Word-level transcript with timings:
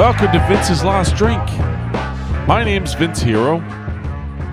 Welcome 0.00 0.32
to 0.32 0.38
Vince's 0.48 0.82
Last 0.82 1.14
Drink. 1.14 1.46
My 2.48 2.64
name's 2.64 2.94
Vince 2.94 3.20
Hero. 3.20 3.60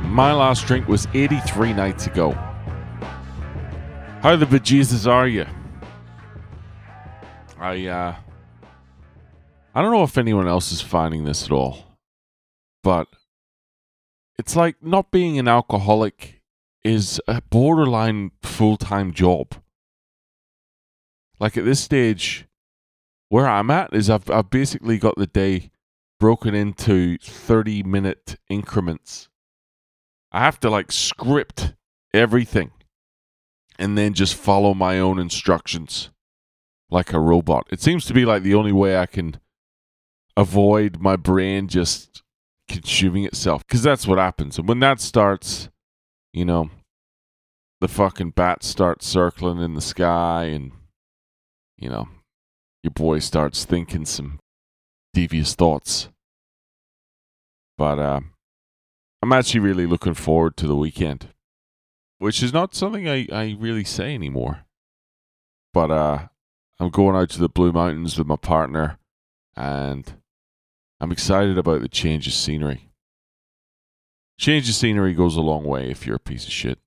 My 0.04 0.34
last 0.34 0.68
drink 0.68 0.90
was 0.90 1.08
83 1.14 1.72
nights 1.72 2.06
ago. 2.06 2.32
How 4.22 4.36
the 4.36 4.46
bejesus 4.46 5.10
are 5.10 5.26
you? 5.26 5.46
I 7.58 7.88
uh 7.88 8.16
I 9.74 9.82
don't 9.82 9.94
know 9.94 10.04
if 10.04 10.18
anyone 10.18 10.50
else 10.50 10.74
is 10.74 10.82
finding 10.82 11.24
this 11.24 11.46
at 11.46 11.52
all, 11.54 11.96
but 12.84 13.08
it's 14.38 14.58
like 14.58 14.76
not 14.84 15.12
being 15.12 15.40
an 15.40 15.48
alcoholic 15.48 16.42
is 16.84 17.22
a 17.26 17.42
borderline 17.42 18.32
full-time 18.44 19.14
job. 19.14 19.56
Like 21.40 21.56
at 21.56 21.64
this 21.64 21.80
stage, 21.80 22.47
where 23.30 23.48
I'm 23.48 23.70
at 23.72 23.94
is 23.94 24.10
I've 24.10 24.30
I've 24.30 24.50
basically 24.50 24.98
got 24.98 25.16
the 25.18 25.28
day 25.28 25.72
broken 26.20 26.56
into 26.56 27.18
30 27.20 27.84
minute 27.84 28.38
increments. 28.50 29.30
I 30.32 30.40
have 30.40 30.60
to 30.62 30.70
like 30.70 30.92
script 30.92 31.74
everything 32.14 32.72
and 33.80 33.98
then 33.98 34.14
just 34.14 34.36
follow 34.36 34.74
my 34.74 35.00
own 35.00 35.20
instructions 35.20 36.10
like 36.90 37.14
a 37.14 37.20
robot. 37.20 37.68
It 37.72 37.82
seems 37.82 38.06
to 38.06 38.14
be 38.14 38.26
like 38.26 38.44
the 38.44 38.56
only 38.56 38.72
way 38.72 38.98
I 38.98 39.06
can 39.06 39.40
avoid 40.36 41.00
my 41.00 41.16
brain 41.16 41.68
just 41.68 42.24
consuming 42.68 43.24
itself 43.24 43.66
because 43.66 43.84
that's 43.84 44.08
what 44.08 44.18
happens. 44.18 44.58
And 44.58 44.68
when 44.68 44.80
that 44.80 45.00
starts, 45.00 45.70
you 46.34 46.46
know, 46.46 46.70
the 47.80 47.88
fucking 47.88 48.32
bats 48.32 48.68
start 48.68 49.04
circling 49.04 49.62
in 49.62 49.76
the 49.76 49.82
sky 49.82 50.46
and, 50.46 50.72
you 51.78 51.90
know, 51.90 52.08
your 52.84 52.92
boy 52.92 53.20
starts 53.20 53.66
thinking 53.66 54.06
some 54.06 54.40
devious 55.14 55.56
thoughts. 55.56 56.10
But 57.78 58.00
uh, 58.00 58.22
I'm 59.22 59.34
actually 59.34 59.60
really 59.62 59.86
looking 59.86 60.14
forward 60.14 60.58
to 60.58 60.68
the 60.68 60.76
weekend, 60.76 61.30
which 62.18 62.42
is 62.42 62.54
not 62.54 62.76
something 62.76 63.08
I, 63.08 63.28
I 63.32 63.56
really 63.60 63.84
say 63.84 64.14
anymore. 64.14 64.66
But 65.74 65.92
uh, 65.92 66.28
I'm 66.80 66.90
going 66.90 67.16
out 67.16 67.30
to 67.32 67.40
the 67.40 67.50
Blue 67.50 67.72
Mountains 67.72 68.18
with 68.18 68.28
my 68.28 68.36
partner, 68.36 68.98
and 69.56 70.12
I'm 71.00 71.12
excited 71.12 71.58
about 71.58 71.82
the 71.82 71.90
change 71.90 72.26
of 72.28 72.34
scenery. 72.34 72.90
Change 74.40 74.70
of 74.70 74.76
scenery 74.76 75.14
goes 75.14 75.36
a 75.36 75.42
long 75.42 75.64
way 75.64 75.90
if 75.90 76.06
you're 76.06 76.16
a 76.16 76.20
piece 76.20 76.46
of 76.46 76.52
shit. 76.52 76.80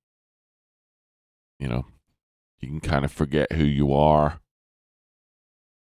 You 1.59 1.69
know, 1.69 1.87
you 2.61 2.69
can 2.69 2.81
kind 2.81 3.05
of 3.05 3.13
forget 3.13 3.53
who 3.53 3.65
you 3.65 3.93
are 3.93 4.40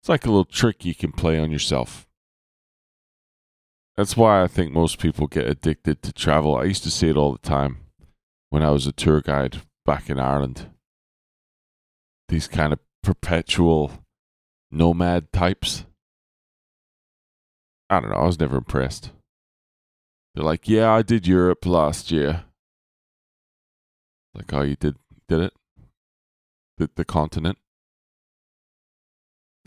it's 0.00 0.08
like 0.08 0.24
a 0.24 0.28
little 0.28 0.44
trick 0.44 0.84
you 0.84 0.94
can 0.94 1.12
play 1.12 1.38
on 1.38 1.50
yourself. 1.50 2.06
That's 3.96 4.16
why 4.16 4.42
I 4.42 4.46
think 4.46 4.72
most 4.72 4.98
people 4.98 5.26
get 5.26 5.46
addicted 5.46 6.02
to 6.02 6.12
travel. 6.12 6.56
I 6.56 6.64
used 6.64 6.84
to 6.84 6.90
see 6.90 7.10
it 7.10 7.16
all 7.18 7.32
the 7.32 7.38
time 7.38 7.80
when 8.48 8.62
I 8.62 8.70
was 8.70 8.86
a 8.86 8.92
tour 8.92 9.20
guide 9.20 9.60
back 9.84 10.08
in 10.08 10.18
Ireland. 10.18 10.70
These 12.28 12.48
kind 12.48 12.72
of 12.72 12.78
perpetual 13.02 14.04
nomad 14.70 15.32
types. 15.32 15.84
I 17.90 18.00
don't 18.00 18.10
know, 18.10 18.16
I 18.16 18.26
was 18.26 18.40
never 18.40 18.56
impressed. 18.56 19.10
They're 20.34 20.44
like, 20.44 20.68
"Yeah, 20.68 20.90
I 20.92 21.02
did 21.02 21.26
Europe 21.26 21.66
last 21.66 22.10
year." 22.10 22.44
Like, 24.32 24.52
"Oh, 24.52 24.62
you 24.62 24.76
did 24.76 24.96
did 25.28 25.40
it? 25.40 25.54
The 26.78 26.88
the 26.94 27.04
continent?" 27.04 27.58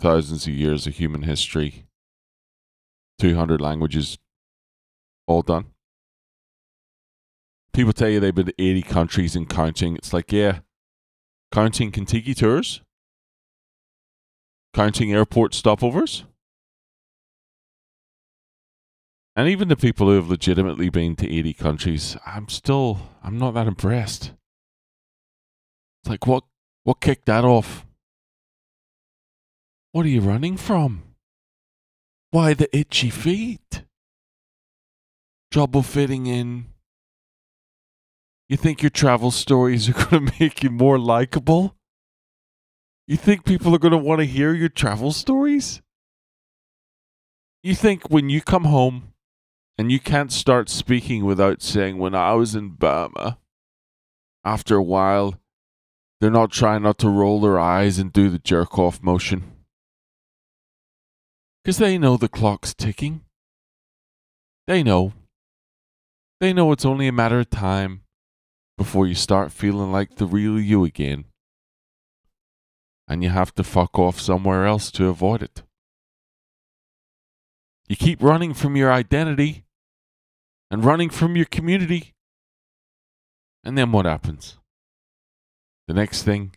Thousands 0.04 0.46
of 0.46 0.54
years 0.54 0.86
of 0.86 0.96
human 0.96 1.22
history, 1.22 1.86
200 3.20 3.62
languages, 3.62 4.18
all 5.28 5.42
done. 5.42 5.68
People 7.72 7.94
tell 7.94 8.10
you 8.10 8.20
they've 8.20 8.36
been 8.36 8.48
to 8.48 8.62
80 8.62 8.82
countries 8.82 9.34
and 9.34 9.48
counting. 9.48 9.96
It's 9.96 10.12
like, 10.12 10.34
yeah, 10.34 10.60
counting 11.54 11.90
Contiki 11.90 12.36
tours, 12.36 12.82
counting 14.74 15.14
airport 15.14 15.54
stopovers. 15.54 16.24
And 19.38 19.48
even 19.48 19.70
the 19.70 19.78
people 19.78 20.08
who 20.08 20.16
have 20.16 20.28
legitimately 20.28 20.90
been 20.90 21.16
to 21.16 21.34
80 21.34 21.54
countries, 21.54 22.18
I'm 22.26 22.50
still, 22.50 23.00
I'm 23.24 23.38
not 23.38 23.54
that 23.54 23.68
impressed. 23.68 24.34
It's 26.02 26.10
like, 26.10 26.28
what, 26.28 26.44
what 26.84 27.00
kicked 27.00 27.26
that 27.28 27.46
off? 27.46 27.86
What 29.94 30.08
are 30.08 30.10
you 30.10 30.22
running 30.22 30.58
from? 30.58 31.04
Why 32.32 32.56
the 32.56 32.76
itchy 32.76 33.12
feet? 33.12 33.84
Trouble 35.52 35.84
fitting 35.84 36.26
in? 36.26 36.66
You 38.50 38.58
think 38.58 38.82
your 38.82 38.90
travel 38.90 39.30
stories 39.30 39.88
are 39.88 39.94
going 40.10 40.26
to 40.26 40.34
make 40.40 40.64
you 40.64 40.72
more 40.72 40.98
likable? 40.98 41.76
You 43.08 43.18
think 43.18 43.46
people 43.46 43.76
are 43.76 43.78
going 43.78 43.92
to 43.92 44.00
want 44.00 44.22
to 44.22 44.26
hear 44.26 44.56
your 44.56 44.68
travel 44.68 45.12
stories? 45.12 45.84
You 47.62 47.76
think 47.76 48.10
when 48.10 48.32
you 48.32 48.42
come 48.42 48.64
home 48.64 49.14
and 49.78 49.92
you 49.92 50.00
can't 50.00 50.32
start 50.32 50.70
speaking 50.70 51.24
without 51.24 51.62
saying, 51.62 52.00
when 52.00 52.16
I 52.16 52.34
was 52.34 52.56
in 52.56 52.70
Burma, 52.70 53.38
after 54.44 54.76
a 54.76 54.84
while, 54.84 55.36
they're 56.20 56.32
not 56.32 56.52
trying 56.52 56.82
not 56.82 56.98
to 56.98 57.10
roll 57.10 57.40
their 57.40 57.60
eyes 57.60 58.00
and 58.00 58.12
do 58.12 58.32
the 58.32 58.40
jerk 58.40 58.80
off 58.80 59.04
motion? 59.04 59.53
Because 61.64 61.78
they 61.78 61.98
know 61.98 62.18
the 62.18 62.28
clock's 62.28 62.74
ticking. 62.74 63.22
They 64.68 64.84
know. 64.84 65.14
They 66.42 66.52
know 66.52 66.72
it's 66.74 66.84
only 66.84 67.08
a 67.08 67.14
matter 67.14 67.40
of 67.40 67.50
time 67.50 68.02
before 68.78 69.08
you 69.08 69.16
start 69.16 69.52
feeling 69.52 69.92
like 69.92 70.16
the 70.16 70.26
real 70.26 70.60
you 70.60 70.84
again. 70.84 71.26
And 73.08 73.24
you 73.24 73.30
have 73.30 73.54
to 73.56 73.64
fuck 73.64 73.98
off 73.98 74.20
somewhere 74.20 74.66
else 74.66 74.92
to 74.92 75.08
avoid 75.08 75.42
it. 75.42 75.64
You 77.88 77.96
keep 77.96 78.22
running 78.22 78.54
from 78.54 78.76
your 78.76 78.92
identity 78.92 79.64
and 80.70 80.84
running 80.84 81.10
from 81.10 81.36
your 81.36 81.46
community. 81.46 82.14
And 83.64 83.78
then 83.78 83.92
what 83.92 84.06
happens? 84.06 84.58
The 85.88 85.94
next 85.94 86.24
thing, 86.24 86.56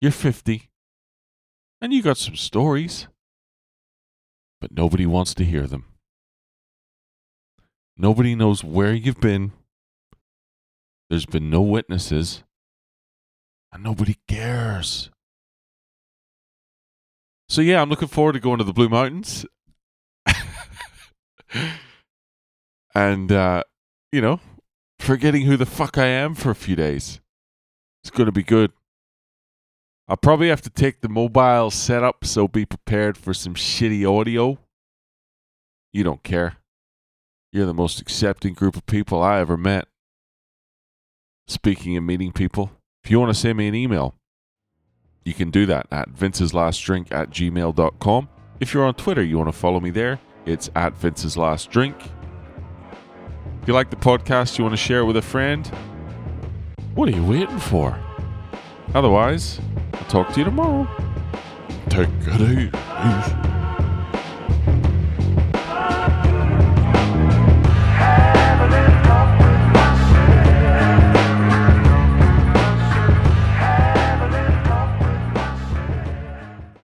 you're 0.00 0.12
50 0.12 0.70
and 1.80 1.92
you 1.92 2.02
got 2.02 2.18
some 2.18 2.36
stories 2.36 3.08
but 4.60 4.72
nobody 4.72 5.06
wants 5.06 5.34
to 5.34 5.44
hear 5.44 5.66
them. 5.66 5.84
Nobody 7.96 8.34
knows 8.34 8.62
where 8.62 8.94
you've 8.94 9.20
been. 9.20 9.52
There's 11.10 11.26
been 11.26 11.50
no 11.50 11.62
witnesses, 11.62 12.44
and 13.72 13.82
nobody 13.82 14.16
cares. 14.28 15.10
So, 17.48 17.62
yeah, 17.62 17.80
I'm 17.80 17.88
looking 17.88 18.08
forward 18.08 18.34
to 18.34 18.40
going 18.40 18.58
to 18.58 18.64
the 18.64 18.74
Blue 18.74 18.90
Mountains. 18.90 19.46
and, 22.94 23.32
uh, 23.32 23.62
you 24.12 24.20
know, 24.20 24.40
forgetting 24.98 25.46
who 25.46 25.56
the 25.56 25.64
fuck 25.64 25.96
I 25.96 26.06
am 26.06 26.34
for 26.34 26.50
a 26.50 26.54
few 26.54 26.76
days. 26.76 27.20
It's 28.02 28.10
going 28.10 28.26
to 28.26 28.32
be 28.32 28.42
good. 28.42 28.72
I'll 30.08 30.16
probably 30.16 30.48
have 30.48 30.62
to 30.62 30.70
take 30.70 31.02
the 31.02 31.08
mobile 31.08 31.70
setup, 31.70 32.24
so 32.24 32.48
be 32.48 32.64
prepared 32.64 33.18
for 33.18 33.34
some 33.34 33.54
shitty 33.54 34.08
audio. 34.08 34.58
You 35.92 36.02
don't 36.02 36.22
care. 36.22 36.56
You're 37.52 37.66
the 37.66 37.74
most 37.74 38.00
accepting 38.00 38.54
group 38.54 38.74
of 38.74 38.86
people 38.86 39.22
I 39.22 39.40
ever 39.40 39.56
met. 39.56 39.86
Speaking 41.46 41.96
of 41.96 42.04
meeting 42.04 42.32
people, 42.32 42.70
if 43.04 43.10
you 43.10 43.20
want 43.20 43.34
to 43.34 43.38
send 43.38 43.58
me 43.58 43.68
an 43.68 43.74
email, 43.74 44.14
you 45.24 45.34
can 45.34 45.50
do 45.50 45.66
that 45.66 45.86
at 45.90 46.08
Vince's 46.08 46.54
Last 46.54 46.78
Drink 46.78 47.12
at 47.12 47.30
gmail.com. 47.30 48.28
If 48.60 48.72
you're 48.72 48.84
on 48.84 48.94
Twitter, 48.94 49.22
you 49.22 49.36
want 49.36 49.48
to 49.48 49.58
follow 49.58 49.78
me 49.78 49.90
there, 49.90 50.20
it's 50.46 50.70
at 50.74 50.94
Vince's 50.94 51.36
Last 51.36 51.70
Drink. 51.70 51.96
If 53.62 53.68
you 53.68 53.74
like 53.74 53.90
the 53.90 53.96
podcast, 53.96 54.56
you 54.56 54.64
want 54.64 54.72
to 54.72 54.82
share 54.82 55.00
it 55.00 55.04
with 55.04 55.18
a 55.18 55.22
friend, 55.22 55.66
what 56.94 57.08
are 57.10 57.12
you 57.12 57.24
waiting 57.24 57.58
for? 57.58 57.98
Otherwise, 58.94 59.60
talk 60.08 60.32
to 60.32 60.38
you 60.38 60.44
tomorrow. 60.44 60.88
Take 61.90 62.08
easy. 62.26 63.57